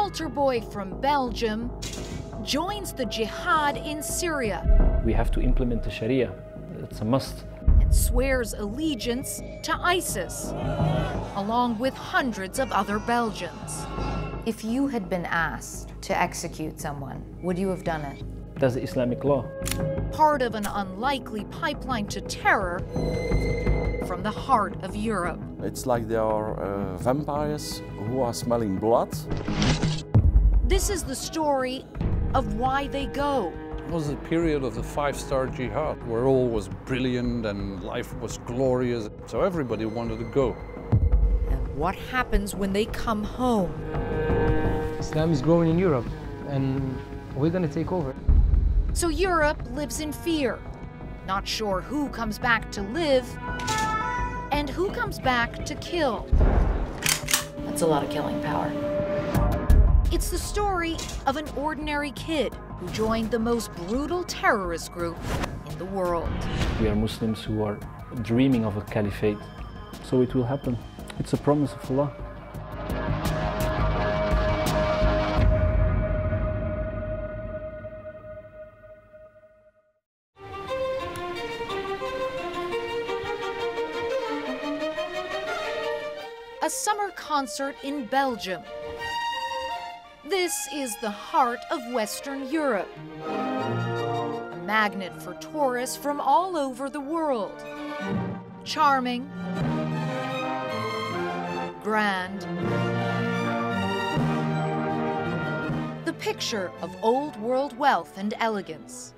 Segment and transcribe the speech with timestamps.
[0.00, 1.70] altar boy from Belgium
[2.42, 4.58] joins the jihad in Syria
[5.04, 6.32] We have to implement the Sharia.
[6.82, 7.44] It's a must.
[7.82, 10.52] and swears allegiance to ISIS,
[11.36, 13.70] along with hundreds of other Belgians.
[14.46, 18.24] If you had been asked to execute someone, would you have done it?
[18.58, 19.44] That's the Islamic law.
[20.12, 22.80] Part of an unlikely pipeline to terror
[24.10, 25.40] from the heart of Europe.
[25.62, 29.12] It's like they are uh, vampires who are smelling blood.
[30.64, 31.84] This is the story
[32.34, 33.52] of why they go.
[33.78, 38.38] It was a period of the five-star jihad where all was brilliant and life was
[38.38, 39.08] glorious.
[39.26, 40.56] So everybody wanted to go.
[41.48, 43.72] And what happens when they come home?
[44.98, 46.08] Islam is growing in Europe,
[46.48, 46.98] and
[47.36, 48.12] we're going to take over.
[48.92, 50.58] So Europe lives in fear,
[51.28, 53.24] not sure who comes back to live
[54.60, 56.26] and who comes back to kill.
[57.64, 58.70] That's a lot of killing power.
[60.12, 65.16] It's the story of an ordinary kid who joined the most brutal terrorist group
[65.70, 66.28] in the world.
[66.78, 67.78] We are Muslims who are
[68.20, 69.38] dreaming of a caliphate.
[70.04, 70.76] So it will happen.
[71.18, 72.12] It's a promise of Allah.
[86.70, 88.62] A summer concert in Belgium.
[90.24, 92.88] This is the heart of Western Europe.
[93.26, 97.52] A magnet for tourists from all over the world.
[98.62, 99.28] Charming,
[101.82, 102.42] grand,
[106.04, 109.12] the picture of old world wealth and elegance.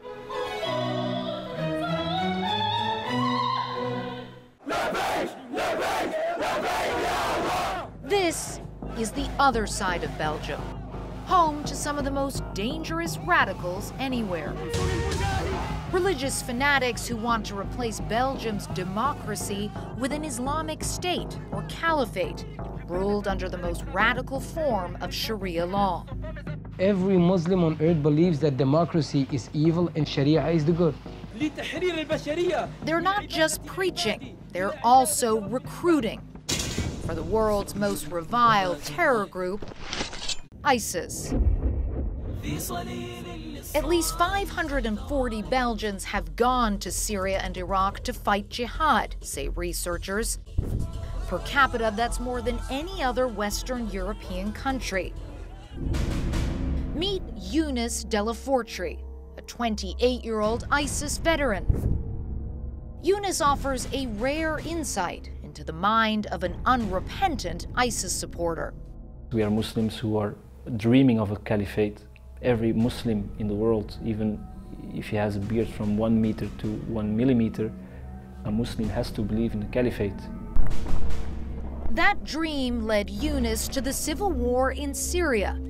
[8.32, 8.60] This
[8.96, 10.58] is the other side of Belgium,
[11.26, 14.54] home to some of the most dangerous radicals anywhere.
[15.92, 22.46] Religious fanatics who want to replace Belgium's democracy with an Islamic state or caliphate,
[22.86, 26.06] ruled under the most radical form of Sharia law.
[26.78, 30.94] Every Muslim on earth believes that democracy is evil and Sharia is the good.
[32.86, 36.31] They're not just preaching, they're also recruiting
[37.12, 39.66] for the world's most reviled terror group,
[40.64, 41.34] ISIS.
[43.74, 50.38] At least 540 Belgians have gone to Syria and Iraq to fight jihad, say researchers.
[51.26, 55.12] Per capita, that's more than any other Western European country.
[56.94, 59.04] Meet Younes Delefortrie,
[59.36, 61.66] a 28 year old ISIS veteran.
[63.04, 68.72] Younes offers a rare insight into the mind of an unrepentant ISIS supporter.
[69.32, 70.34] We are Muslims who are
[70.78, 71.98] dreaming of a caliphate.
[72.40, 74.42] Every Muslim in the world, even
[74.94, 77.70] if he has a beard from one meter to one millimeter,
[78.46, 80.20] a Muslim has to believe in a caliphate.
[81.90, 85.60] That dream led Younes to the civil war in Syria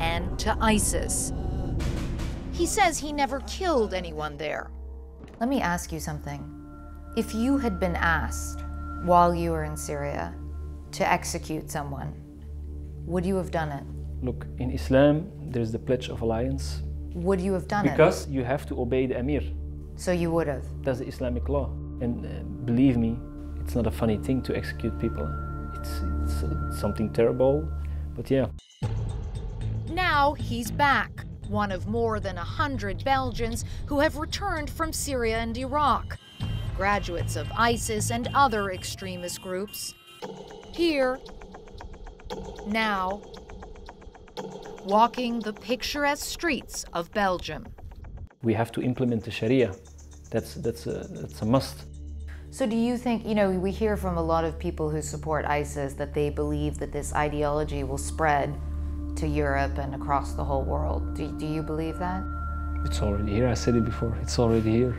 [0.00, 1.32] and to ISIS.
[2.50, 4.72] He says he never killed anyone there.
[5.38, 6.42] Let me ask you something.
[7.16, 8.64] If you had been asked
[9.04, 10.34] while you were in Syria
[10.92, 12.12] to execute someone,
[13.06, 13.84] would you have done it?
[14.22, 16.82] Look, in Islam, there's the Pledge of Alliance
[17.14, 17.90] Would you have done it?
[17.92, 19.42] because you have to obey the Emir.
[19.96, 20.64] So you would have.
[20.82, 21.70] That's the Islamic law.
[22.00, 23.18] And uh, believe me,
[23.60, 25.26] it's not a funny thing to execute people.
[25.76, 27.68] It's, it's uh, something terrible,
[28.14, 28.46] but yeah.
[29.90, 35.38] Now he's back, one of more than a hundred Belgians who have returned from Syria
[35.38, 36.18] and Iraq,
[36.78, 39.94] graduates of ISIS and other extremist groups.
[40.72, 41.18] Here,
[42.68, 43.20] now,
[44.84, 47.66] walking the picturesque streets of Belgium.
[48.44, 49.74] We have to implement the Sharia.
[50.30, 51.78] That's, that's, a, that's a must.
[52.50, 55.44] So do you think, you know, we hear from a lot of people who support
[55.46, 58.56] ISIS that they believe that this ideology will spread
[59.16, 61.16] to Europe and across the whole world.
[61.16, 62.22] Do, do you believe that?
[62.84, 63.48] It's already here.
[63.48, 64.16] I said it before.
[64.22, 64.96] It's already here.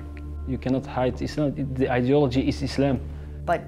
[0.49, 1.53] You cannot hide Islam.
[1.55, 2.99] It- The ideology is Islam.
[3.45, 3.61] But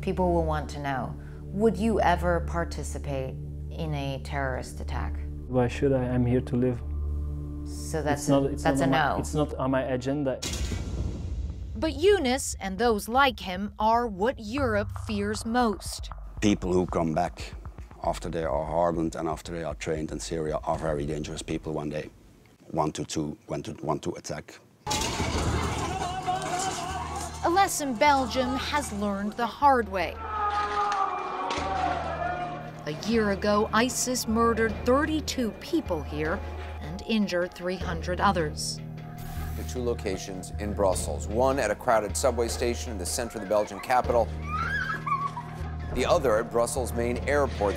[0.00, 1.14] people will want to know,
[1.62, 3.34] would you ever participate
[3.70, 5.12] in a terrorist attack?
[5.48, 6.02] Why should I?
[6.14, 6.78] I'm here to live.
[7.64, 9.20] So that's it's a, not, it's that's not a on my- no.
[9.20, 10.38] it's not on my agenda.
[11.78, 16.10] But Younes and those like him are what Europe fears most.
[16.40, 17.36] people who come back
[18.04, 21.72] after they are hardened and after they are trained in Syria are very dangerous people
[21.72, 22.08] when they
[22.72, 24.58] want to, to, want to, want to attack.
[27.56, 30.14] Lesson Belgium has learned the hard way.
[32.84, 36.38] A year ago, ISIS murdered 32 people here
[36.82, 38.78] and injured 300 others.
[39.56, 43.44] The two locations in Brussels, one at a crowded subway station in the center of
[43.44, 44.28] the Belgian capital,
[45.94, 47.74] the other at Brussels' main airport.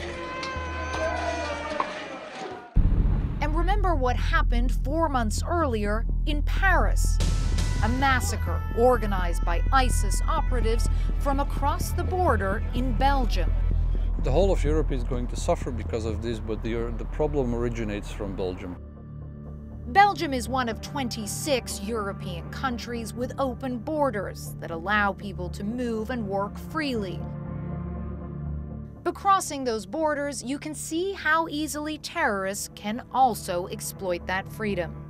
[3.39, 7.17] And remember what happened four months earlier in Paris
[7.83, 10.89] a massacre organized by ISIS operatives
[11.19, 13.51] from across the border in Belgium.
[14.23, 17.55] The whole of Europe is going to suffer because of this, but the, the problem
[17.55, 18.75] originates from Belgium.
[19.87, 26.09] Belgium is one of 26 European countries with open borders that allow people to move
[26.09, 27.19] and work freely.
[29.03, 35.08] But crossing those borders, you can see how easily terrorists can also exploit that freedom.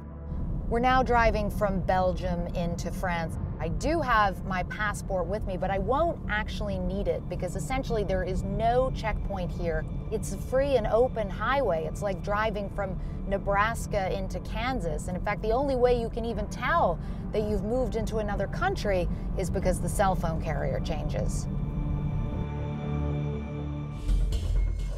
[0.69, 3.39] We're now driving from Belgium into France.
[3.60, 8.04] I do have my passport with me, but I won't actually need it because essentially
[8.04, 9.83] there is no checkpoint here.
[10.12, 11.86] It's a free and open highway.
[11.86, 15.07] It's like driving from Nebraska into Kansas.
[15.07, 17.00] And in fact, the only way you can even tell
[17.31, 21.48] that you've moved into another country is because the cell phone carrier changes.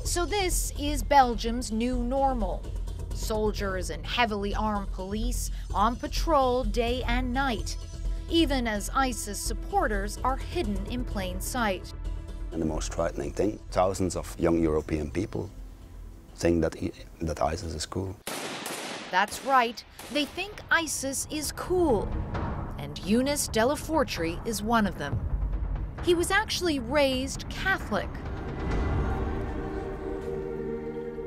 [0.03, 2.61] So, this is Belgium's new normal
[3.13, 7.77] soldiers and heavily armed police on patrol day and night,
[8.29, 11.93] even as ISIS supporters are hidden in plain sight.
[12.51, 15.49] And the most frightening thing, thousands of young European people
[16.35, 16.75] think that,
[17.21, 18.15] that ISIS is cool.
[19.11, 19.83] That's right,
[20.13, 22.09] they think ISIS is cool.
[22.77, 25.19] And Younes Delefortrie is one of them.
[26.03, 28.09] He was actually raised Catholic.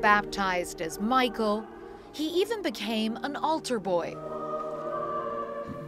[0.01, 1.65] Baptized as Michael,
[2.15, 4.15] he even became an altar boy.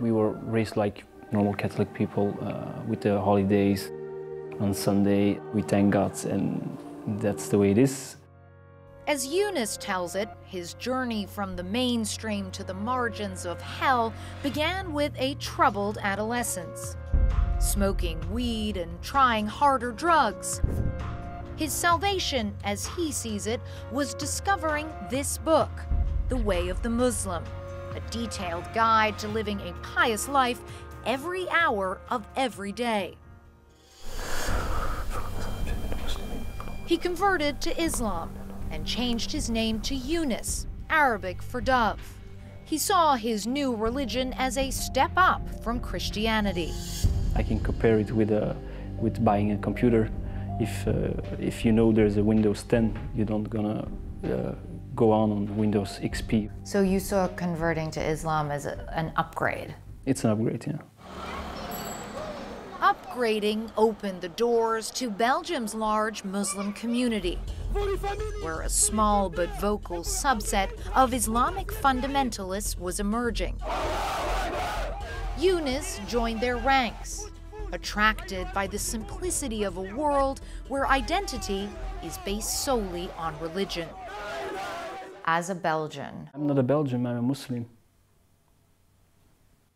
[0.02, 3.90] We were raised like normal Catholic people uh, with the holidays.
[4.60, 6.78] On Sunday, we thank God, and
[7.20, 8.18] that's the way it is.
[9.08, 14.14] As Younes tells it, his journey from the mainstream to the margins of hell
[14.44, 16.98] began with a troubled adolescence,
[17.60, 20.62] smoking weed and trying harder drugs.
[21.56, 25.72] His salvation, as he sees it, was discovering this book,
[26.30, 27.44] the Way of the Muslim,
[27.96, 30.62] a detailed guide to living a pious life
[31.06, 33.16] every hour of every day.
[36.86, 38.34] He converted to Islam
[38.72, 42.00] and changed his name to Younes, Arabic for dove.
[42.64, 46.74] He saw his new religion as a step up from Christianity.
[47.36, 48.56] I can compare it with, a,
[49.00, 50.10] with buying a computer.
[50.60, 53.88] If, uh, if you know there's a Windows 10, you don't gonna
[54.26, 54.56] uh,
[54.98, 56.50] go on on Windows XP.
[56.64, 59.76] So you saw converting to Islam as a, an upgrade?
[60.06, 60.80] It's an upgrade, yeah.
[62.82, 67.40] Upgrading opened the doors to Belgium's large Muslim community,
[68.42, 73.56] where a small but vocal subset of Islamic fundamentalists was emerging.
[75.38, 77.30] Younes joined their ranks,
[77.72, 81.70] attracted by the simplicity of a world where identity
[82.04, 83.88] is based solely on religion
[85.28, 86.30] as a Belgian?
[86.34, 87.66] I'm not a Belgian, I'm a Muslim.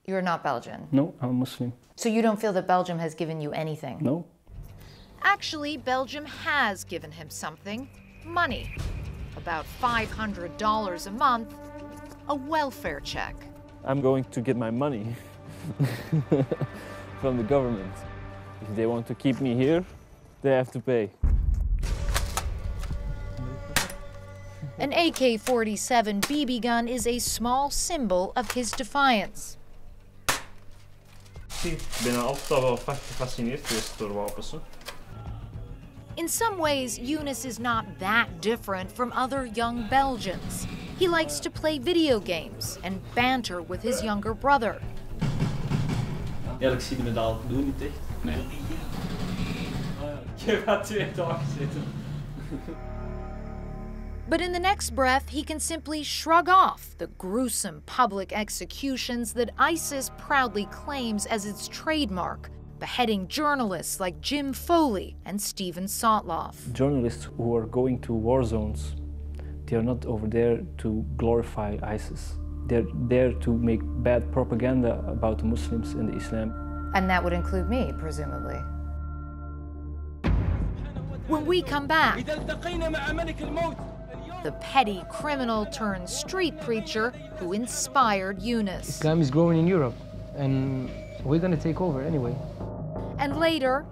[0.06, 0.88] You're not Belgian?
[0.92, 1.74] No, I'm a Muslim.
[1.96, 4.00] So you don't feel that Belgium has given you anything?
[4.02, 4.26] No.
[5.22, 7.88] Actually, Belgium has given him something
[8.26, 8.74] money.
[9.38, 11.54] About $500 a month,
[12.30, 13.36] a welfare check.
[13.84, 15.16] I'm going to get my money
[17.22, 17.94] from the government.
[18.62, 19.84] If they want to keep me here,
[20.42, 21.12] they have to pay.
[24.82, 29.56] An AK 47 BB gun is a small symbol of his defiance.
[36.18, 40.66] In some ways, Younes is not that different from other young Belgians.
[40.98, 44.82] He likes to play video games and banter with his younger brother.
[46.60, 48.00] Eerlijk zie je me dadelijk doen niet echt.
[48.22, 48.46] Nee.
[50.46, 51.84] Je gaat twee dagen zitten.
[54.32, 59.50] But in the next breath, he can simply shrug off the gruesome public executions that
[59.58, 66.72] ISIS proudly claims as its trademark, beheading journalists like Jim Foley and Steven Sotloff.
[66.72, 68.96] Journalists who are going to war zones,
[69.66, 72.38] they are not over there to glorify ISIS.
[72.68, 76.92] They're there to make bad propaganda about the Muslims and the Islam.
[76.96, 78.62] And that would include me, presumably.
[81.28, 82.26] When we come back,
[84.44, 88.90] the petty criminal turned street preacher who inspired Younes.
[88.90, 89.96] Islam is growing in Europe,
[90.36, 90.90] and
[91.24, 92.36] we're going to take over anyway.
[93.20, 93.86] And later,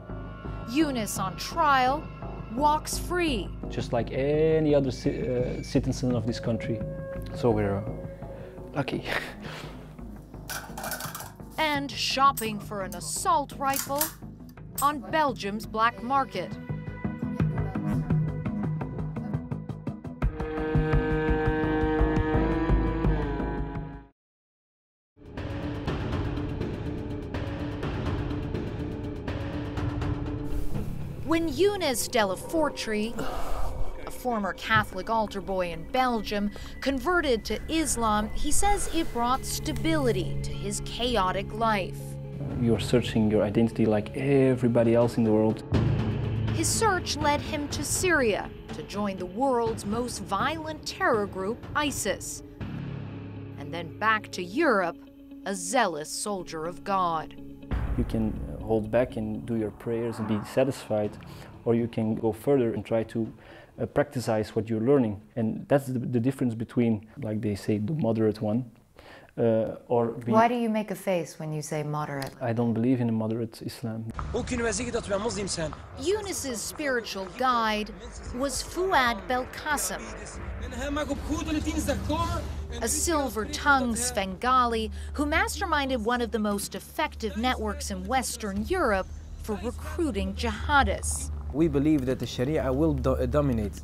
[0.69, 2.03] Younes on trial
[2.55, 3.47] walks free.
[3.69, 6.79] Just like any other ci- uh, citizen of this country.
[7.35, 7.83] So we're uh,
[8.73, 9.03] lucky.
[11.57, 14.01] and shopping for an assault rifle
[14.81, 16.51] on Belgium's black market.
[31.49, 33.15] When Younes Delefortrie,
[34.05, 40.37] a former Catholic altar boy in Belgium, converted to Islam, he says it brought stability
[40.43, 41.97] to his chaotic life.
[42.61, 45.63] You're searching your identity like everybody else in the world.
[46.53, 52.43] His search led him to Syria to join the world's most violent terror group, ISIS.
[53.57, 54.97] And then back to Europe,
[55.47, 57.41] a zealous soldier of God.
[57.97, 58.39] You can
[58.69, 61.11] hold back and do your prayers and be satisfied,
[61.65, 63.19] or you can go further and try to
[63.81, 65.19] uh, practice what you're learning.
[65.35, 68.59] And that's the, the, difference between, like they say, the moderate one.
[69.39, 72.31] Uh, or be, Why do you make a face when you say moderate?
[72.41, 74.11] I don't believe in a moderate Islam.
[76.01, 77.89] Younes's spiritual guide
[78.35, 80.01] was Fouad Belkacem,
[82.81, 89.07] a silver-tongued Svengali who masterminded one of the most effective networks in Western Europe
[89.43, 91.31] for recruiting jihadists.
[91.53, 93.81] We believe that the Sharia will do dominate.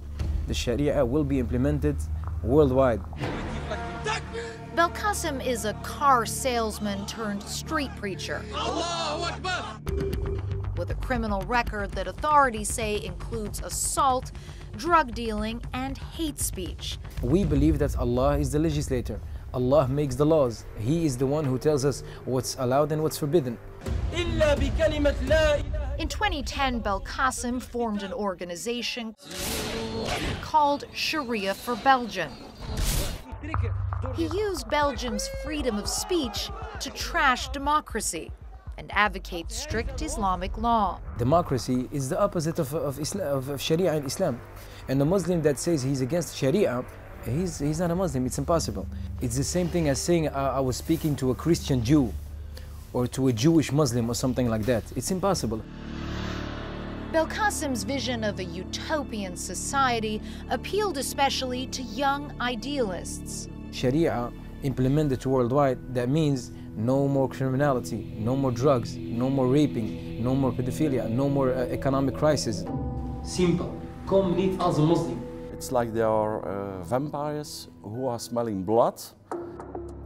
[0.48, 1.96] The Sharia will be implemented
[2.44, 3.02] worldwide.
[4.76, 8.44] Belkacem is a car salesman turned street preacher.
[10.76, 14.34] With a criminal record that authorities say includes assault,
[14.76, 16.98] drug dealing, and hate speech.
[17.22, 19.22] We believe that Allah is the legislator.
[19.54, 20.66] Allah makes the laws.
[20.78, 23.58] He is the one who tells us what's allowed and what's forbidden.
[24.12, 24.26] In
[26.10, 29.16] 2010, Belkacem formed an organization
[30.42, 32.34] called Sharia for Belgium.
[34.14, 38.32] He used Belgium's freedom of speech to trash democracy
[38.78, 41.00] and advocate strict Islamic law.
[41.18, 44.40] Democracy is the opposite of, of, Islam, of Sharia and Islam.
[44.88, 46.84] And the Muslim that says he's against Sharia,
[47.26, 48.88] he's, he's not a Muslim, it's impossible.
[49.22, 52.14] It's the same thing as saying uh, I was speaking to a Christian Jew
[52.94, 54.84] or to a Jewish Muslim or something like that.
[54.96, 55.62] It's impossible.
[57.12, 63.48] Belkacem's vision of a utopian society appealed especially to young idealists.
[63.76, 64.32] Sharia
[64.64, 70.54] implemented worldwide, that means no more criminality, no more drugs, no more raping, no more
[70.54, 72.64] pedophilia, no more uh, economic crisis.
[73.24, 73.78] Simple.
[74.08, 75.22] Come niet as a Muslim.
[75.52, 79.02] It's like they are uh, vampires who are smelling blood.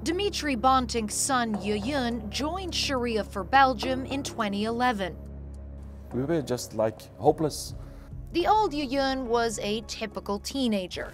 [0.04, 5.16] Dimitri Bontinck's son Jejoen joined Sharia for Belgium in 2011.
[6.14, 7.76] We were just like hopeless.
[8.32, 11.12] The old Jejoen was a typical teenager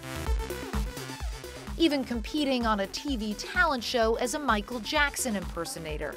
[1.78, 6.14] even competing on a TV talent show as a Michael Jackson impersonator.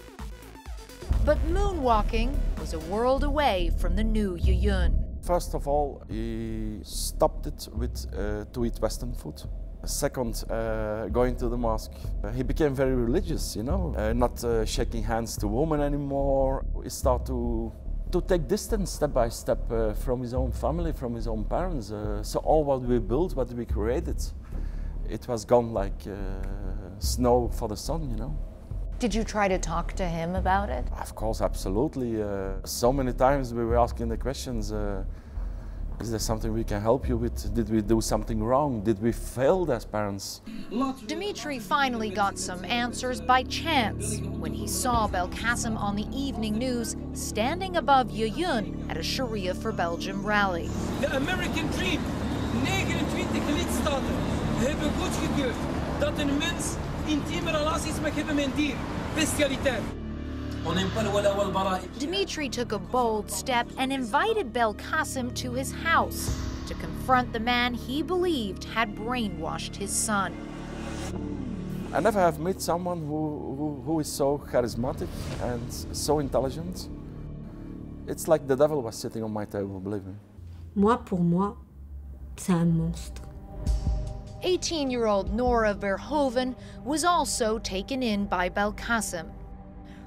[1.25, 4.93] But moonwalking was a world away from the new Jejoen.
[5.21, 9.41] First of all, he stopped it with uh, to eat Western food.
[9.85, 11.91] Second, uh, going to the mosque.
[12.23, 16.65] Uh, he became very religious, you know, uh, not uh, shaking hands to women anymore.
[16.83, 17.71] He started to
[18.11, 21.93] to take distance step by step uh, from his own family, from his own parents.
[22.23, 24.19] so all what we built, what we created,
[25.09, 26.13] it was gone like uh,
[26.99, 28.35] snow for the sun, you know.
[28.99, 30.85] Did you try to talk to him about it?
[30.99, 32.21] Of course, absolutely.
[32.21, 35.03] Uh, so many times we were asking the questions, uh,
[36.01, 37.53] is there something we can help you with?
[37.53, 38.83] Did we do something wrong?
[38.83, 40.41] Did we fail as parents?
[41.07, 46.95] Dimitri finally got some answers by chance when he saw Belkacem on the evening news
[47.13, 50.69] standing above Jejoen at a Sharia for Belgium rally.
[51.01, 52.01] The American dream,
[52.63, 55.55] 29 lidstaten hebben goedgekeurd
[55.99, 56.75] dat een mens
[57.05, 58.75] intieme relaties mag hebben met dier.
[59.15, 59.81] Bestialiteit.
[61.97, 66.29] Dimitri took a bold step and invited Belkacem to his house
[66.67, 70.31] to confront the man he believed had brainwashed his son.
[71.91, 75.07] I never have met someone who, who, who is so charismatic
[75.41, 76.89] and so intelligent.
[78.07, 80.13] It's like the devil was sitting on my table, believe me.
[80.75, 81.55] Moi, pour moi,
[82.35, 83.28] c'est un monstre.
[84.43, 89.27] 18 year old Nora Verhoeven was also taken in by Belkacem.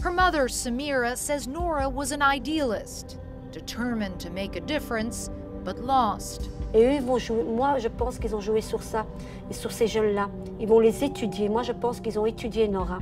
[0.03, 3.19] Her mother, Samira, says Nora was an idealist,
[3.53, 5.31] determined to make a difference,
[5.65, 6.49] but lost.
[6.75, 9.07] Et eux, ils vont jouer, moi, je pense qu'ils ont joué sur ça,
[9.51, 10.29] et sur ces jeunes-là.
[10.59, 11.49] Ils vont les étudier.
[11.49, 12.99] Moi, je pense qu'ils ont étudié Nora.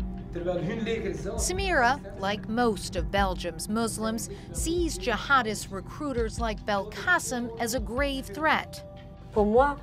[1.37, 8.85] Samira, like most of Belgium's Muslims, sees jihadist recruiters like Belkacem as a grave threat.
[9.33, 9.77] Pour moi,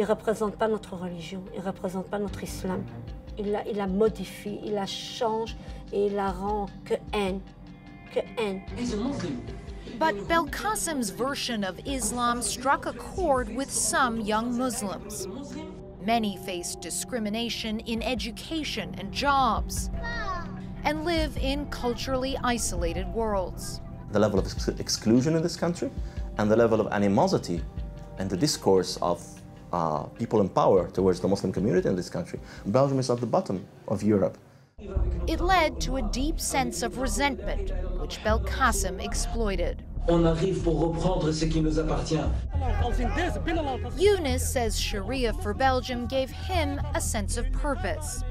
[0.00, 2.82] il ne représente pas notre religion, il ne représente pas notre islam.
[3.36, 5.54] Il la, il la modifie, il la change
[5.92, 7.42] et il la rend que haine,
[8.10, 8.62] que haine.
[9.98, 15.28] But Belkacem's version of Islam struck a chord with some young Muslims.
[16.06, 19.90] Many face discrimination in education and jobs
[20.84, 23.82] and live in culturally isolated worlds.
[24.12, 25.90] The level of ex exclusion in this country
[26.38, 27.60] and the level of animosity
[28.18, 29.20] and the discourse of
[29.72, 32.40] uh, people in power towards the Muslim community in this country.
[32.66, 34.36] Belgium is at the bottom of Europe.
[35.26, 39.84] It led to a deep sense of resentment, which Belkacem exploited.
[40.08, 42.30] On arrive pour reprendre ce qui nous appartient.
[43.96, 48.24] Younes says Sharia for Belgium gave him a sense of purpose.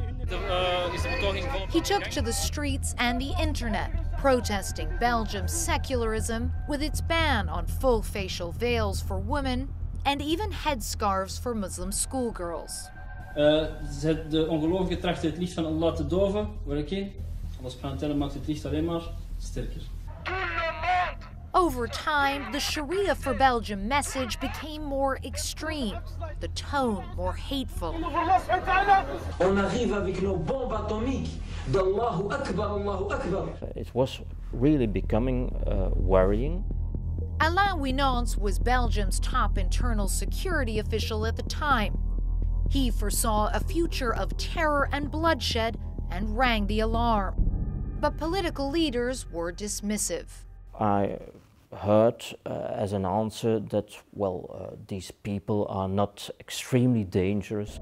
[1.69, 7.65] He took to the streets and the internet, protesting Belgium's secularism with its ban on
[7.65, 9.69] full facial veils for women
[10.10, 12.89] and even headscarves for Muslim schoolgirls.
[14.30, 16.48] de ongelovigen trachten het licht van Allah te doven.
[16.63, 17.12] Walakin,
[17.60, 19.01] Allah subhanahu wa maakt het licht alleen maar
[19.38, 19.82] sterker.
[21.51, 25.98] Over time, the Sharia for Belgium message became more extreme,
[26.39, 27.96] the tone more hateful.
[29.39, 31.30] On arrive avec nos bombes atomiques
[31.72, 33.48] d'Allahu Akbar, Allahu Akbar.
[33.75, 34.22] It was
[34.54, 36.63] really becoming uh, worrying.
[37.41, 41.98] Alain Winants was Belgium's top internal security official at the time.
[42.69, 45.79] He foresaw a future of terror and bloodshed
[46.12, 47.36] and rang the alarm.
[48.01, 50.27] But political leaders were dismissive.
[50.77, 51.17] I
[51.74, 57.79] heard uh, as an answer that, well, uh, these people are not extremely dangerous.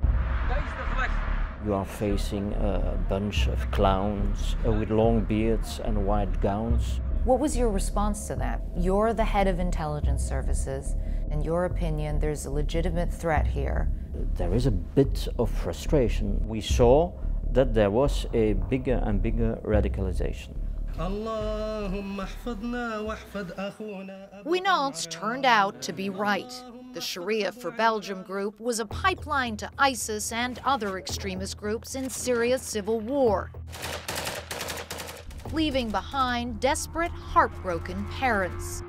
[1.66, 7.02] You are facing a bunch of clowns uh, with long beards and white gowns.
[7.28, 8.62] What was your response to that?
[8.78, 10.96] You're the head of intelligence services.
[11.30, 13.90] In your opinion, there's a legitimate threat here.
[14.36, 16.42] There is a bit of frustration.
[16.48, 17.12] We saw
[17.52, 20.56] that there was a bigger and bigger radicalization.
[24.46, 26.64] Winants turned out to be right.
[26.94, 32.10] The Sharia for Belgium group was a pipeline to ISIS and other extremist groups in
[32.10, 33.52] Syria's civil war,
[35.54, 38.84] leaving behind desperate, heartbroken parents.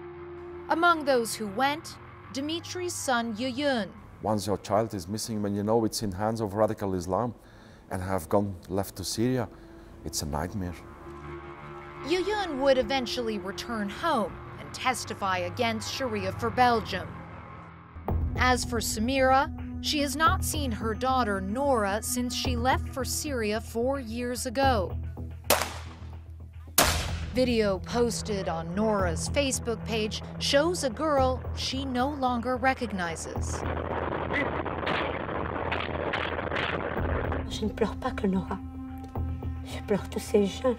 [0.71, 1.97] Among those who went,
[2.33, 3.89] Dimitri's son Jejoen.
[4.23, 7.35] Once your child is missing, when you know it's in hands of radical Islam
[7.91, 9.49] and have gone left to Syria,
[10.05, 10.75] it's a nightmare.
[12.05, 17.09] Jejoen would eventually return home and testify against Sharia for Belgium.
[18.37, 23.61] As for Samira, she has not seen her daughter Nora since she left for Syria
[23.61, 24.97] four years ago.
[27.39, 33.61] Video posted on Nora's Facebook page shows a girl she no longer recognizes.
[37.49, 38.59] Je ne pleure pas que Nora.
[39.65, 40.77] Je pleure tous ces jeunes,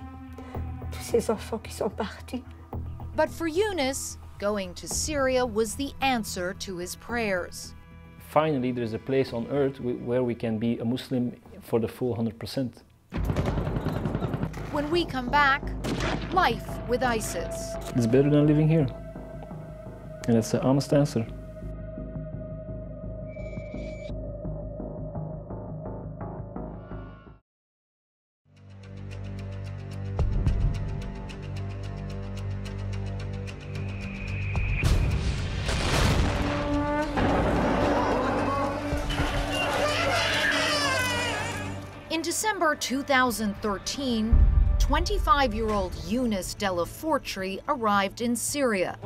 [0.92, 2.44] tous ces enfants qui sont partis.
[3.16, 7.74] But for Younes, going to Syria was the answer to his prayers.
[8.34, 12.18] Finally, there's a place on earth where we can be a Muslim for the full
[12.18, 13.49] 100%.
[14.72, 15.64] When we come back,
[16.32, 17.74] life with ISIS.
[17.96, 18.86] It's better than living here.
[20.28, 21.26] And that's the honest answer.
[42.12, 44.49] In December 2013,
[44.90, 48.98] 25 year old Younes Delefortrie arrived in Syria.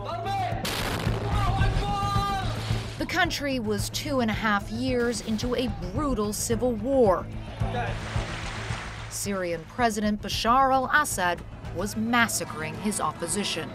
[2.99, 7.25] The country was two and a half years into a brutal civil war.
[9.09, 11.41] Syrian President Bashar al Assad
[11.75, 13.69] was massacring his opposition.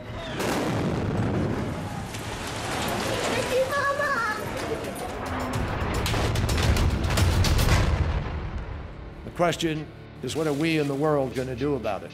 [9.26, 9.86] The question
[10.22, 12.10] is what are we in the world going to do about it?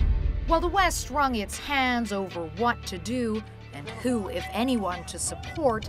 [0.47, 5.19] While the West wrung its hands over what to do and who, if anyone, to
[5.19, 5.89] support,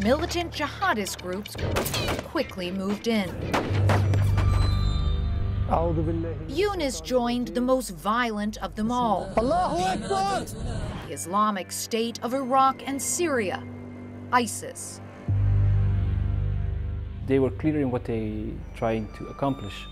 [0.00, 1.56] militant jihadist groups
[2.28, 3.28] quickly moved in.
[5.68, 10.66] Younes joined the most violent of them all the
[11.10, 13.62] Islamic State of Iraq and Syria,
[14.32, 15.00] ISIS.
[17.30, 19.86] They were clear in what they trying to accomplish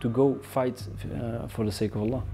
[0.00, 0.82] to go fight
[1.14, 2.24] uh, for the sake of Allah.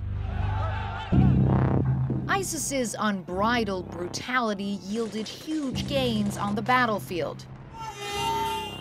[2.27, 7.45] ISIS's unbridled brutality yielded huge gains on the battlefield.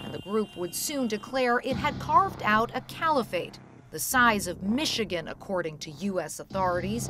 [0.06, 3.60] And the group would soon declare it had carved out a caliphate,
[3.92, 6.40] the size of Michigan, according to U.S.
[6.40, 7.10] authorities,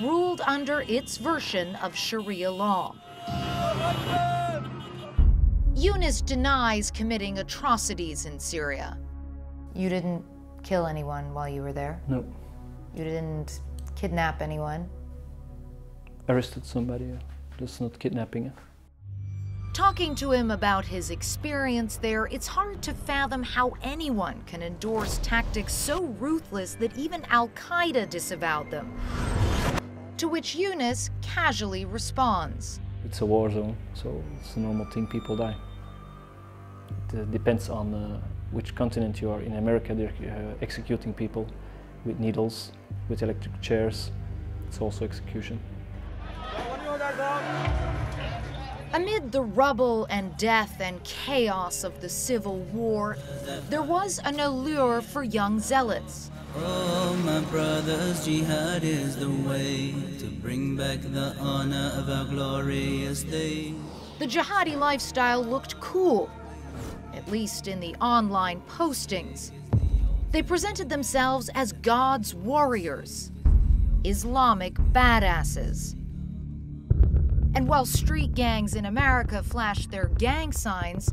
[0.00, 2.94] ruled under its version of Sharia law.
[5.80, 8.98] Younes denies committing atrocities in Syria.
[9.74, 10.22] You didn't
[10.62, 12.02] kill anyone while you were there?
[12.06, 12.22] No.
[12.94, 13.62] You didn't
[13.96, 14.90] kidnap anyone?
[16.28, 17.18] Arrested somebody,
[17.58, 18.52] just not kidnapping.
[19.72, 25.16] Talking to him about his experience there, it's hard to fathom how anyone can endorse
[25.22, 28.92] tactics so ruthless that even Al Qaeda disavowed them.
[30.18, 35.36] To which Younes casually responds It's a war zone, so it's a normal thing, people
[35.36, 35.56] die.
[37.12, 38.20] It uh, depends on uh,
[38.52, 39.40] which continent you are.
[39.40, 41.46] In America, they're uh, executing people
[42.04, 42.72] with needles,
[43.08, 44.12] with electric chairs.
[44.68, 45.58] It's also execution.
[48.92, 53.16] Amid the rubble and death and chaos of the Civil War,
[53.68, 56.30] there was an allure for young zealots.
[56.56, 63.22] Oh, my brothers, jihad is the way to bring back the honor of our glorious
[63.22, 63.74] day.
[64.18, 66.28] The jihadi lifestyle looked cool,
[67.14, 69.52] at least in the online postings.
[70.30, 73.32] They presented themselves as God's warriors,
[74.04, 75.96] Islamic badasses.
[77.54, 81.10] And while street gangs in America flash their gang signs,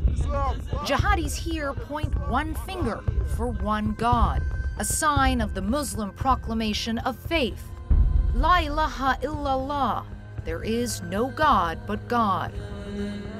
[0.86, 3.04] jihadis here point one finger
[3.36, 4.44] for one God,
[4.78, 7.72] a sign of the Muslim proclamation of faith.
[8.36, 10.06] La ilaha illallah,
[10.46, 12.54] there is no God but God.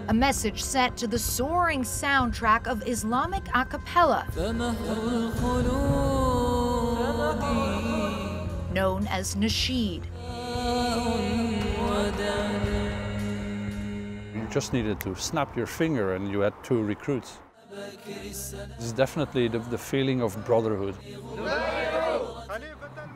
[0.10, 4.26] A message set to the soaring soundtrack of Islamic a cappella,
[8.74, 10.04] known as Nasheed.
[14.34, 17.40] You just needed to snap your finger and you had two recruits.
[18.08, 20.96] It's definitely the, the feeling of brotherhood.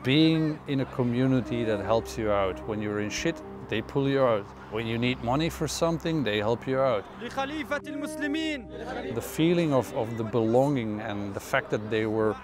[0.02, 2.68] Being in a community that helps you out.
[2.68, 4.46] When you're in shit, they pull you out.
[4.70, 7.04] When you need money for something, they help you out.
[7.20, 12.34] The feeling of, of the belonging and the fact that they were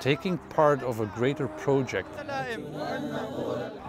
[0.00, 2.08] taking part of a greater project.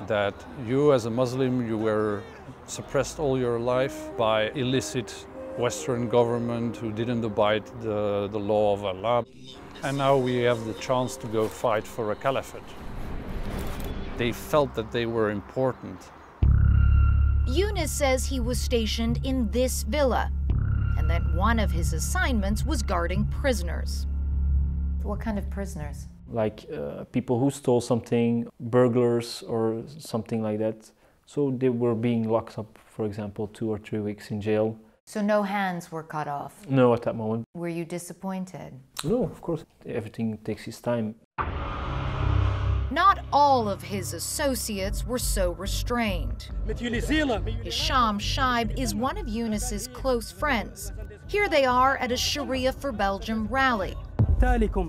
[0.07, 0.33] That
[0.67, 2.21] you as a Muslim, you were
[2.67, 5.25] suppressed all your life by illicit
[5.57, 9.25] Western government who didn't abide the, the law of Allah.
[9.83, 12.61] And now we have the chance to go fight for a caliphate.
[14.17, 15.99] They felt that they were important.
[17.47, 20.31] Younes says he was stationed in this villa
[20.97, 24.05] and that one of his assignments was guarding prisoners.
[25.01, 26.07] What kind of prisoners?
[26.29, 30.91] Like uh, people who stole something, burglars or something like that.
[31.25, 34.77] So they were being locked up, for example, two or three weeks in jail.
[35.05, 36.53] So no hands were cut off?
[36.69, 37.45] No, at that moment.
[37.55, 38.73] Were you disappointed?
[39.03, 39.65] No, of course.
[39.85, 41.15] Everything takes its time.
[43.33, 46.49] All of his associates were so restrained.
[46.67, 50.91] Hicham Chaib is one of Younes's close friends.
[51.27, 53.95] Here they are at a Sharia for Belgium rally.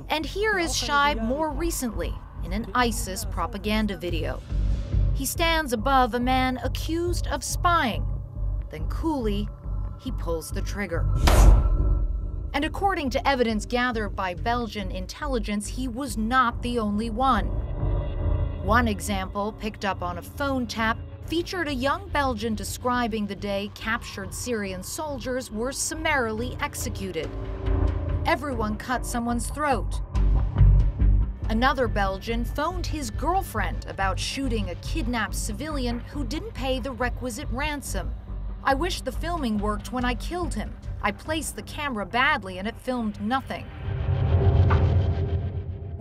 [0.08, 2.12] And here is Chaib more recently
[2.44, 4.40] in an ISIS propaganda video.
[5.14, 8.04] He stands above a man accused of spying.
[8.70, 9.48] Then coolly,
[10.00, 11.06] he pulls the trigger.
[12.54, 17.48] And according to evidence gathered by Belgian intelligence, he was not the only one.
[18.62, 20.96] One example, picked up on a phone tap,
[21.26, 27.28] featured a young Belgian describing the day captured Syrian soldiers were summarily executed.
[28.24, 30.00] Everyone cut someone's throat.
[31.48, 37.48] Another Belgian phoned his girlfriend about shooting a kidnapped civilian who didn't pay the requisite
[37.50, 38.14] ransom.
[38.62, 40.72] I wish the filming worked when I killed him.
[41.02, 43.66] I placed the camera badly and it filmed nothing.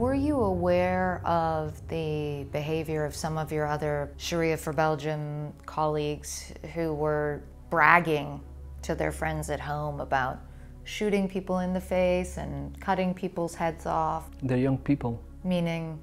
[0.01, 6.51] Were you aware of the behavior of some of your other Sharia for Belgium colleagues
[6.73, 8.41] who were bragging
[8.81, 10.39] to their friends at home about
[10.85, 14.27] shooting people in the face and cutting people's heads off?
[14.41, 15.21] They're young people.
[15.43, 15.99] Meaning?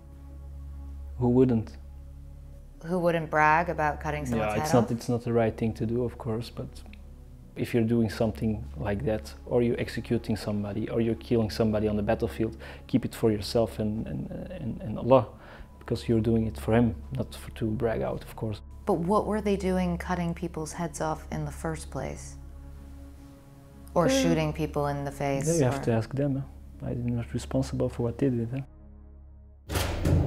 [1.19, 1.77] Who wouldn't?
[2.85, 4.91] Who wouldn't brag about cutting someone's yeah, head it's off?
[4.91, 6.69] not it's not the right thing to do, of course, but
[7.59, 11.97] if you're doing something like that, or you're executing somebody, or you're killing somebody on
[11.97, 15.27] the battlefield, keep it for yourself and, and, and, and Allah,
[15.79, 18.61] because you're doing it for Him, not for, to brag out, of course.
[18.87, 22.37] But what were they doing cutting people's heads off in the first place?
[23.95, 25.59] Or Uh, shooting people in the face?
[25.59, 26.37] You have or- to ask them.
[26.37, 26.87] huh?
[26.89, 28.49] I'm not responsible for what they did.
[28.55, 30.25] Huh?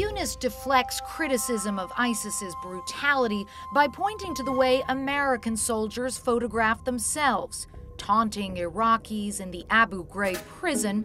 [0.00, 7.66] Younes deflects criticism of ISIS's brutality by pointing to the way American soldiers photograph themselves,
[7.98, 11.04] taunting Iraqis in the Abu Ghraib prison,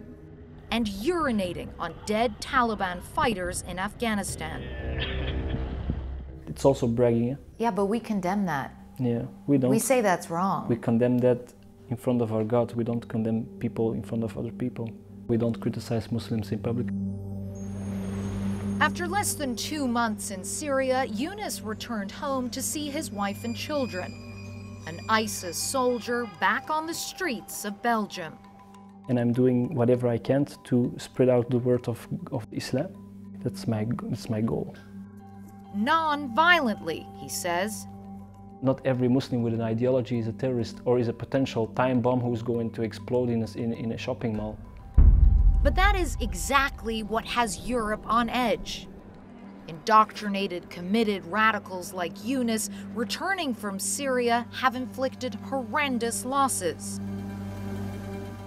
[0.70, 4.62] and urinating on dead Taliban fighters in Afghanistan.
[6.46, 7.36] It's also bragging.
[7.58, 8.74] Yeah, but we condemn that.
[8.98, 9.70] Yeah, we don't.
[9.70, 10.68] We say that's wrong.
[10.68, 11.52] We condemn that
[11.90, 12.72] in front of our God.
[12.72, 14.88] We don't condemn people in front of other people.
[15.28, 16.86] We don't criticize Muslims in public.
[18.78, 23.56] After less than two months in Syria, Younes returned home to see his wife and
[23.56, 24.12] children.
[24.86, 28.34] An ISIS soldier back on the streets of Belgium.
[29.08, 32.88] And I'm doing whatever I can to spread out the word of, of Islam.
[33.42, 34.76] That's my, that's my goal.
[35.74, 37.86] Non violently, he says.
[38.60, 42.20] Not every Muslim with an ideology is a terrorist or is a potential time bomb
[42.20, 44.58] who's going to explode in a, in, in a shopping mall.
[45.66, 48.86] But that is exactly what has Europe on edge.
[49.66, 57.00] Indoctrinated, committed radicals like Younes, returning from Syria, have inflicted horrendous losses.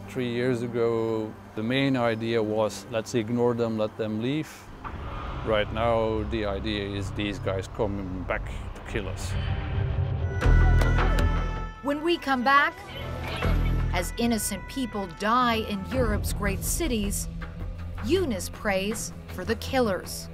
[0.08, 4.49] Three years ago, the main idea was let's ignore them, let them leave.
[5.45, 9.29] Right now, the idea is these guys coming back to kill us.
[11.84, 12.75] When we come back,
[13.93, 17.28] as innocent people die in Europe's great cities,
[18.06, 20.30] Younes prays for the killers.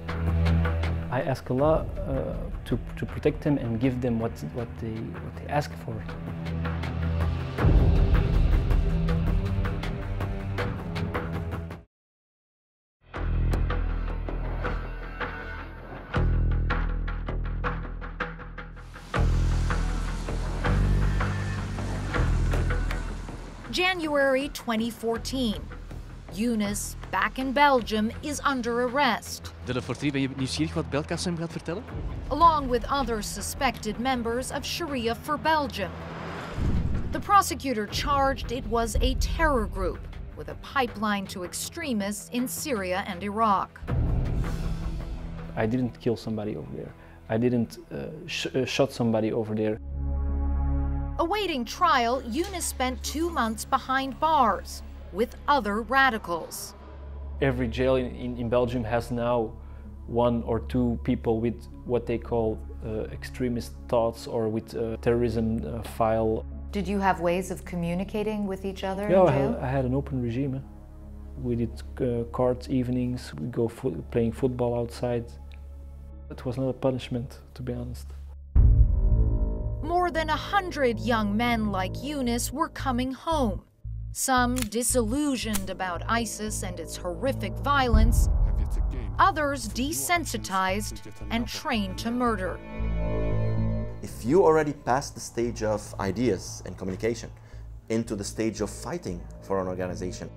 [1.10, 5.36] I ask Allah uh, to, to protect them and give them what, what, they, what
[5.36, 5.94] they ask for.
[24.56, 25.60] 2014.
[26.34, 29.52] Younes, back in Belgium, is under arrest.
[29.64, 31.82] De reporter, ben je nieuwsgierig wat Belkacem gaat vertellen?
[32.28, 35.90] Along with other suspected members of Sharia for Belgium.
[37.12, 39.98] The prosecutor charged it was a terror group
[40.36, 43.80] with a pipeline to extremists in Syria and Iraq.
[45.56, 46.92] I didn't kill somebody over there.
[47.28, 49.78] I didn't uh, sh uh, shot somebody over there.
[51.26, 56.74] Awaiting trial, Younes spent two months behind bars with other radicals.
[57.42, 59.52] Every jail in, in, in Belgium has now
[60.06, 65.46] one or two people with what they call uh, extremist thoughts or with a terrorism
[65.66, 66.46] uh, file.
[66.70, 69.84] Did you have ways of communicating with each other yeah, in I had, I had
[69.84, 70.62] an open regime.
[71.42, 75.24] We did uh, cards evenings, we go fo playing football outside.
[76.30, 78.06] It was not a punishment, to be honest.
[79.86, 83.62] More than a hundred young men like Younes were coming home.
[84.10, 88.28] Some disillusioned about ISIS and its horrific violence,
[89.20, 92.58] others desensitized and trained to murder.
[94.02, 97.30] If you already passed the stage of ideas and communication
[97.88, 100.28] into the stage of fighting for an organization,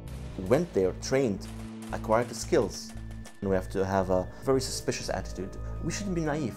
[0.48, 1.48] went there, trained,
[1.92, 2.94] acquired the skills,
[3.42, 5.50] and we have to have a very suspicious attitude.
[5.84, 6.56] We shouldn't be naive.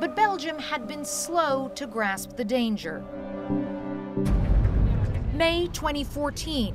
[0.00, 3.04] But Belgium had been slow to grasp the danger.
[5.34, 6.74] May 2014.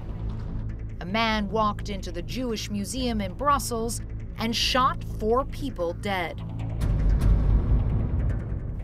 [1.01, 4.01] A man walked into the Jewish Museum in Brussels
[4.37, 6.39] and shot four people dead.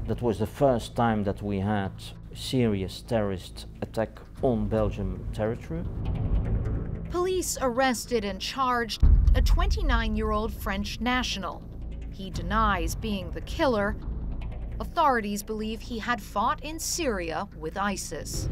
[0.08, 1.92] That was the first time that we had
[2.32, 5.84] a serious terrorist attack on Belgium territory.
[7.12, 9.04] Police arrested and charged
[9.36, 11.62] a 29 year old French national.
[12.12, 13.96] He denies being the killer.
[14.82, 18.50] Authorities believe he had fought in Syria with ISIS.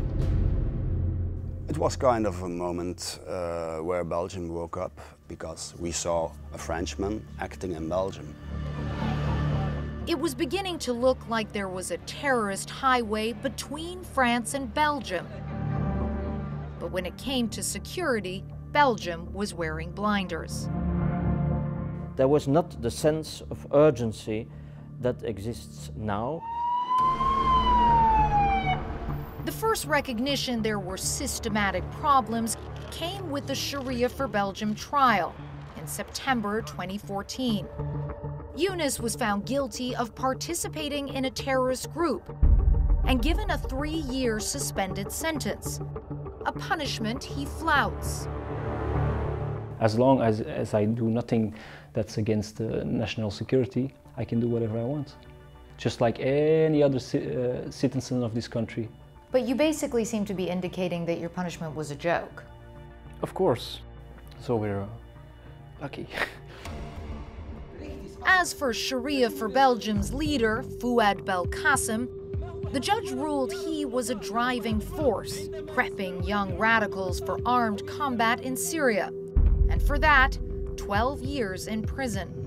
[1.68, 6.58] It was kind of a moment uh, where Belgium woke up because we saw a
[6.60, 8.36] Frenchman acting in Belgium.
[10.06, 15.28] It was beginning to look like there was a terrorist highway between France and Belgium.
[16.80, 20.70] But when it came to security, Belgium was wearing blinders.
[22.18, 24.48] There was not the sense of urgency
[25.00, 26.42] that exists now.
[29.46, 32.58] The first recognition there were systematic problems
[32.92, 35.34] came with the Sharia for Belgium trial
[35.78, 37.66] in September 2014.
[38.56, 42.30] Younes was found guilty of participating in a terrorist group
[43.06, 45.80] and given a three year suspended sentence,
[46.46, 48.28] a punishment he flouts.
[49.80, 51.56] As long as, as I do nothing
[51.94, 55.16] that's against uh, national security, I can do whatever I want.
[55.78, 58.90] Just like any other ci uh, citizen of this country.
[59.32, 62.44] But you basically seem to be indicating that your punishment was a joke.
[63.22, 63.80] Of course.
[64.42, 64.88] So we're uh,
[65.82, 66.08] lucky.
[68.26, 72.08] As for Sharia for Belgium's leader, Fouad Belkacem,
[72.74, 78.58] the judge ruled he was a driving force, prepping young radicals for armed combat in
[78.58, 79.12] Syria.
[79.70, 80.38] And for that,
[80.76, 82.39] 12 years in prison.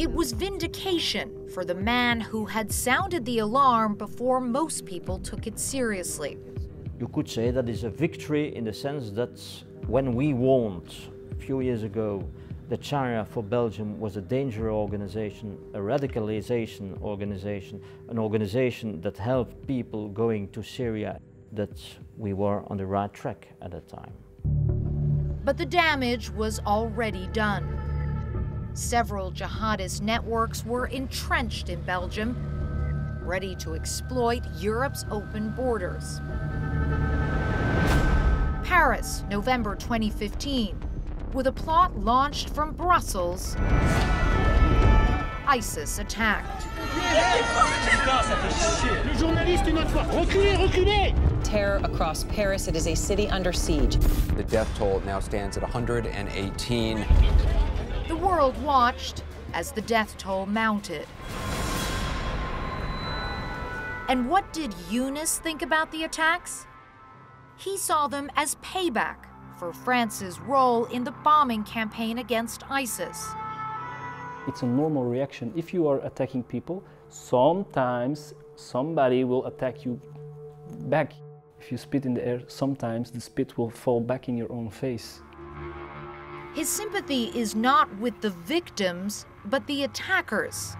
[0.00, 5.46] It was vindication for the man who had sounded the alarm before most people took
[5.46, 6.38] it seriously.
[6.98, 9.38] You could say that is a victory in the sense that
[9.88, 10.94] when we warned
[11.32, 12.26] a few years ago
[12.70, 19.66] that Sharia for Belgium was a danger organization, a radicalization organization, an organization that helped
[19.66, 21.20] people going to Syria,
[21.52, 21.78] that
[22.16, 24.14] we were on the right track at that time.
[25.44, 27.79] But the damage was already done.
[28.74, 32.36] Several jihadist networks were entrenched in Belgium,
[33.22, 36.20] ready to exploit Europe's open borders.
[38.64, 40.78] Paris, November 2015.
[41.32, 43.56] With a plot launched from Brussels,
[45.46, 46.62] ISIS attacked.
[51.42, 52.68] Terror across Paris.
[52.68, 53.96] It is a city under siege.
[54.36, 57.04] The death toll now stands at 118.
[58.10, 61.06] The world watched as the death toll mounted.
[64.08, 66.66] And what did Younes think about the attacks?
[67.56, 69.26] He saw them as payback
[69.60, 73.28] for France's role in the bombing campaign against ISIS.
[74.48, 75.52] It's a normal reaction.
[75.54, 80.00] If you are attacking people, sometimes somebody will attack you
[80.88, 81.12] back.
[81.60, 84.68] If you spit in the air, sometimes the spit will fall back in your own
[84.68, 85.22] face.
[86.54, 90.76] His sympathy is not with the victims, but the attackers.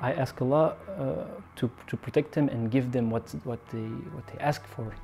[0.00, 1.24] I ask Allah uh,
[1.56, 4.94] to, to protect them and give them what, what, they, what they ask for.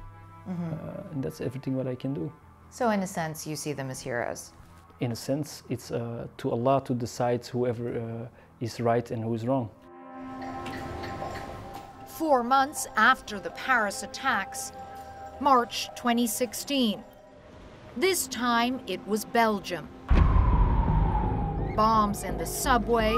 [0.46, 0.72] Mm -hmm.
[0.72, 2.33] uh, and that's everything what I can do.
[2.70, 4.52] So, in a sense, you see them as heroes?
[5.00, 8.28] In a sense, it's uh, to Allah to decide whoever uh,
[8.61, 9.68] is right and who is wrong.
[12.07, 14.72] Four months after the Paris attacks,
[15.40, 17.04] March 2016.
[17.99, 19.89] This time it was Belgium.
[21.75, 23.13] Bombs in the subway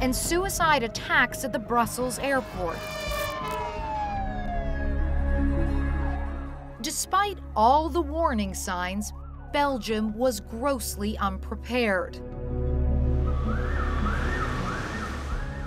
[0.00, 2.78] and suicide attacks at the Brussels airport.
[6.80, 9.12] Despite all the warning signs,
[9.52, 12.20] Belgium was grossly unprepared.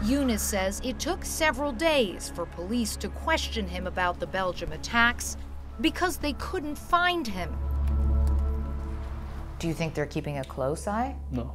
[0.04, 5.36] Younes says it took several days for police to question him about the Belgium attacks
[5.81, 7.55] because they couldn't find him.
[9.59, 11.15] Do you think they're keeping a close eye?
[11.31, 11.53] No,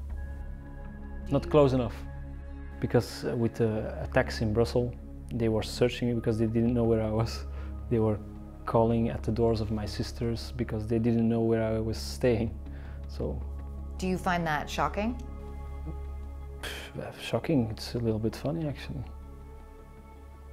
[1.30, 1.94] not close enough.
[2.80, 4.92] Because uh, with the attacks in Brussels,
[5.32, 7.46] they were searching me because they didn't know where I was.
[7.90, 8.18] They were
[8.66, 12.50] calling at the doors of my sisters because they didn't know where I was staying.
[13.08, 13.40] So.
[13.98, 15.20] Do you find that shocking?
[17.20, 17.68] Shocking.
[17.70, 19.04] It's a little bit funny, actually.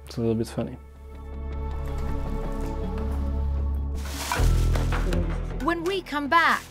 [0.06, 0.76] It's a little bit funny.
[5.64, 6.62] When we come back.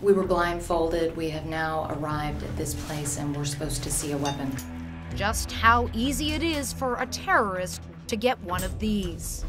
[0.00, 1.16] We were blindfolded.
[1.16, 4.54] We have now arrived at this place and we're supposed to see a weapon.
[5.14, 9.44] Just how easy it is for a terrorist to get one of these.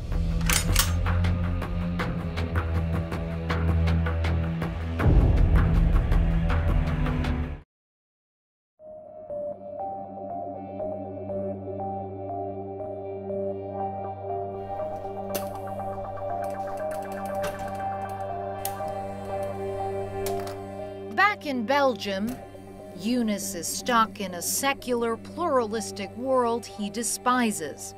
[22.00, 22.34] Belgium,
[22.98, 27.94] Younes is stuck in a secular, pluralistic world he despises.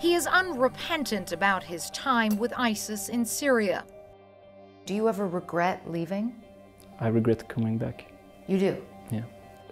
[0.00, 3.84] He is unrepentant about his time with ISIS in Syria.
[4.86, 6.42] Do you ever regret leaving?
[7.00, 8.10] I regret coming back.
[8.46, 8.76] You do?
[9.10, 9.24] Yeah.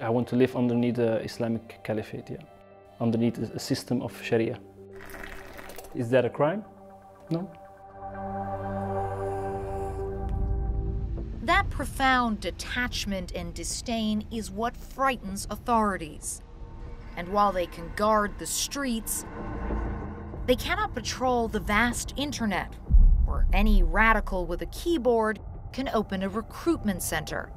[0.02, 2.44] I want to live underneath the Islamic Caliphate, yeah.
[3.00, 4.60] Underneath a system of Sharia.
[5.94, 6.62] Is that a crime?
[7.30, 7.50] No.
[11.50, 16.42] That profound detachment and disdain is what frightens authorities.
[17.16, 19.24] And while they can guard the streets,
[20.46, 22.76] they cannot patrol the vast internet,
[23.24, 25.40] where any radical with a keyboard
[25.72, 27.50] can open a recruitment center.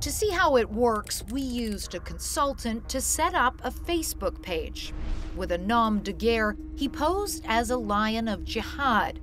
[0.00, 4.92] To see how it works, we used a consultant to set up a Facebook page.
[5.36, 9.20] With a nom de guerre, he posed as a lion of jihad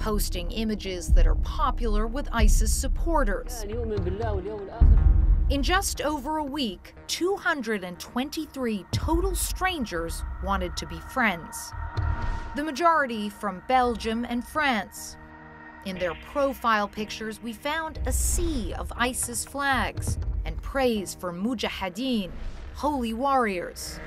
[0.00, 3.64] posting images that are popular with ISIS supporters.
[5.50, 11.72] In just over a week, 223 total strangers wanted to be friends.
[12.56, 15.18] The majority from Belgium and France.
[15.84, 22.30] In their profile pictures, we found a sea of ISIS flags and praise for mujahideen,
[22.74, 24.00] holy warriors.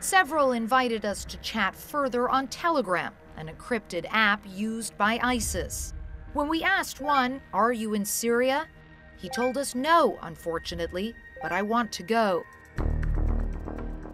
[0.00, 3.12] Several invited us to chat further on Telegram,
[3.42, 5.94] an encrypted app used by ISIS.
[6.32, 8.68] When we asked one, Are you in Syria?
[9.18, 12.44] He told us no, unfortunately, but I want to go.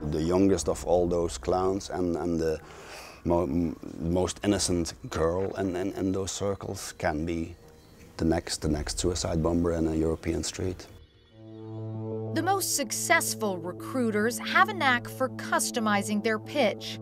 [0.00, 2.58] The youngest of all those clowns and, and the
[3.24, 3.46] mo
[3.98, 7.54] most innocent girl in, in, in those circles can be
[8.16, 10.86] the next, the next suicide bomber in a European street.
[12.34, 16.98] The most successful recruiters have a knack for customizing their pitch.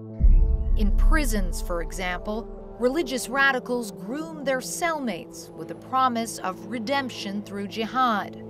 [0.76, 2.46] In prisons, for example,
[2.78, 8.42] religious radicals groom their cellmates with the promise of redemption through jihad.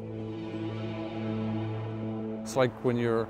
[2.43, 3.29] It's like when you're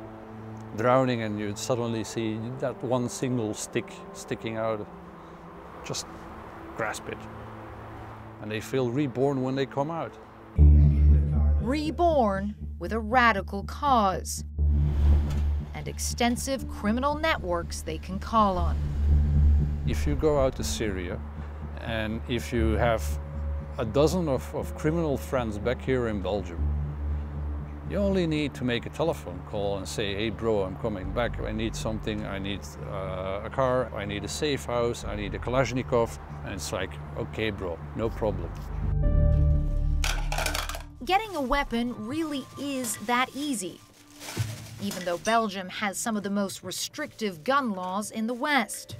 [0.78, 4.86] drowning and you suddenly see that one single stick sticking out.
[5.84, 6.06] Just
[6.76, 7.18] grasp it.
[8.40, 10.14] And they feel reborn when they come out.
[11.60, 14.44] Reborn with a radical cause
[15.86, 18.76] and extensive criminal networks they can call on.
[19.86, 21.20] If you go out to Syria
[21.80, 23.02] and if you have
[23.78, 26.60] a dozen of, of criminal friends back here in Belgium,
[27.88, 31.40] you only need to make a telephone call and say, hey bro, I'm coming back.
[31.40, 32.26] I need something.
[32.26, 33.94] I need uh, a car.
[33.94, 35.04] I need a safe house.
[35.04, 36.18] I need a Kalashnikov.
[36.44, 38.50] And it's like, okay bro, no problem.
[41.04, 43.78] Getting a weapon really is that easy,
[44.82, 48.96] even though Belgium has some of the most restrictive gun laws in the West.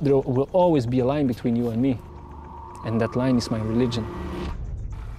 [0.00, 1.98] There will always be a line between you and me,
[2.84, 4.06] and that line is my religion.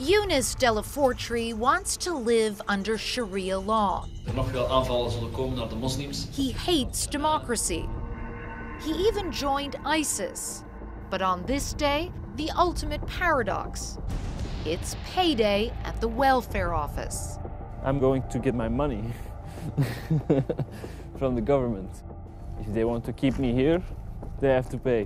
[0.09, 4.05] Younes Delefortrie wants to live under Sharia law.
[4.33, 5.75] Nog wel aanvallen zullen komen naar de.
[6.35, 7.85] He hates democracy.
[8.79, 10.63] He even joined ISIS.
[11.09, 13.97] But on this day, the ultimate paradox.
[14.65, 17.37] It's payday at the welfare office.
[17.85, 19.03] I'm going to get my money
[21.19, 22.03] from the government.
[22.59, 23.81] If they want to keep me here,
[24.39, 25.05] they have to pay.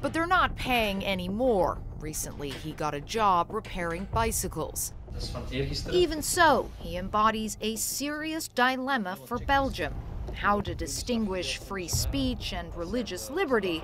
[0.00, 1.85] But they're not paying any more.
[2.00, 4.92] Recently, he got a job repairing bicycles.
[5.12, 5.94] Dat is van eergisteren.
[5.94, 9.92] Even so, he embodies a serious dilemma for Belgium
[10.34, 13.82] how to distinguish free speech and religious liberty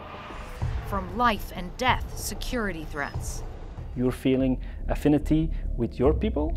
[0.89, 3.43] from life and death security threats.
[3.97, 6.53] You're feeling affinity with your people,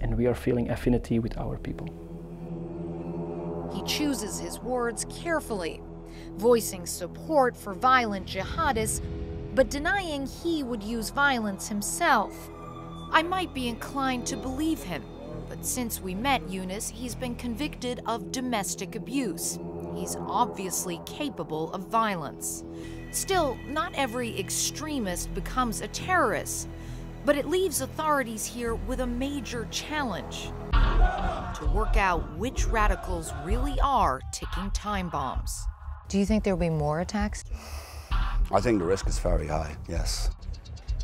[0.00, 1.86] and we are feeling affinity with our people.
[3.72, 5.80] He chooses his words carefully,
[6.36, 9.00] voicing support for violent jihadists
[9.54, 12.50] but denying he would use violence himself.
[13.10, 15.04] I might be inclined to believe him,
[15.48, 19.58] but since we met Younes, he's been convicted of domestic abuse.
[19.94, 22.64] He's obviously capable of violence.
[23.10, 26.68] Still, not every extremist becomes a terrorist,
[27.26, 33.78] but it leaves authorities here with a major challenge to work out which radicals really
[33.82, 35.66] are ticking time bombs.
[36.08, 37.44] Do you think there'll be more attacks?
[38.54, 40.28] I think the risk is very high, yes.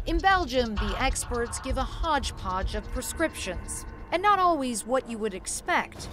[0.04, 5.32] In Belgium, the experts give a hodgepodge of prescriptions, and not always what you would
[5.32, 6.08] expect.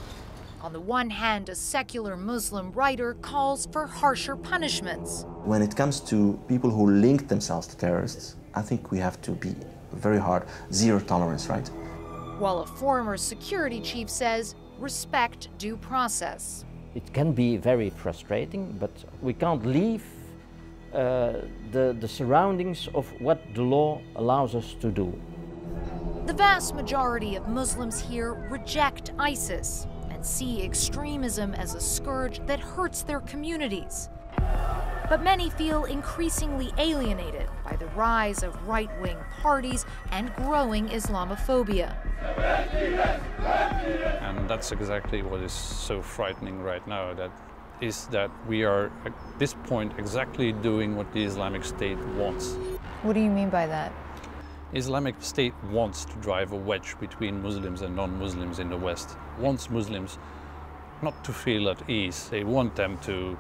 [0.61, 5.25] On the one hand, a secular Muslim writer calls for harsher punishments.
[5.43, 9.31] When it comes to people who link themselves to terrorists, I think we have to
[9.31, 9.53] be
[9.91, 10.43] very hard.
[10.71, 11.67] Zero tolerance, right?
[12.39, 16.63] While a former security chief says respect due process.
[16.95, 20.03] It can be very frustrating, but we can't leave
[20.95, 21.41] Uh,
[21.71, 25.13] the, the surroundings of what the law allows us to do.
[26.25, 32.61] The vast majority of Muslims here reject ISIS and see extremism as a scourge that
[32.61, 34.07] hurts their communities.
[35.09, 41.93] But many feel increasingly alienated by the rise of right wing parties and growing Islamophobia.
[44.21, 47.31] And that's exactly what is so frightening right now that
[47.82, 52.55] is that we are at this point exactly doing what the Islamic State wants.
[53.03, 53.91] What do you mean by that?
[54.73, 59.17] Islamic State wants to drive a wedge between Muslims and non-Muslims in the West.
[59.39, 60.17] Wants Muslims
[61.01, 62.30] not to feel at ease.
[62.30, 63.38] They want them to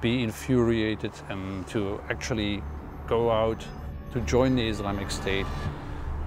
[0.00, 2.62] be infuriated and to actually
[3.06, 3.66] go out
[4.12, 5.46] to join the Islamic State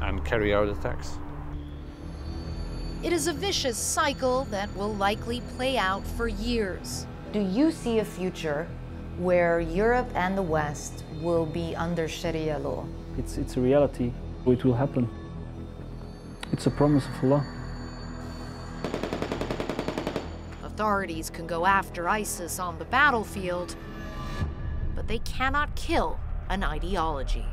[0.02, 1.18] and carry out attacks.
[3.02, 7.08] It is a vicious cycle that will likely play out for years.
[7.32, 8.68] Do you see a future
[9.20, 12.88] where Europe and the West will be under Sharia law?
[13.20, 14.12] It's, it's a reality.
[14.48, 15.08] It will happen.
[16.52, 17.46] It's a promise of Allah.
[20.64, 23.76] Authorities can go after ISIS on the battlefield,
[24.96, 26.20] but they cannot kill
[26.50, 27.46] an ideology.